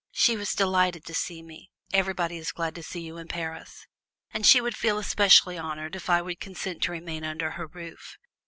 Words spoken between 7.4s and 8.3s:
her roof.